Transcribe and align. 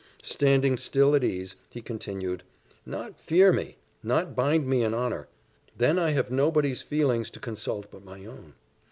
Standing 0.23 0.77
still 0.77 1.13
at 1.13 1.23
ease, 1.23 1.55
he 1.69 1.79
continued, 1.79 2.41
"Not 2.87 3.19
fear 3.19 3.53
me! 3.53 3.77
Not 4.01 4.35
bind 4.35 4.65
me 4.65 4.81
in 4.81 4.95
honour! 4.95 5.27
Then 5.77 5.99
I 5.99 6.09
have 6.09 6.31
nobody's 6.31 6.81
feelings 6.81 7.29
to 7.29 7.39
consult 7.39 7.91
but 7.91 8.03
my 8.03 8.25
own. 8.25 8.55